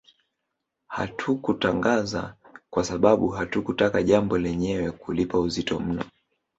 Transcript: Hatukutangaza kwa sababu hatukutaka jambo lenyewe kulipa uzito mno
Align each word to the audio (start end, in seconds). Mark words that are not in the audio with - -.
Hatukutangaza 0.87 2.35
kwa 2.69 2.83
sababu 2.83 3.27
hatukutaka 3.27 4.03
jambo 4.03 4.37
lenyewe 4.37 4.91
kulipa 4.91 5.39
uzito 5.39 5.79
mno 5.79 6.03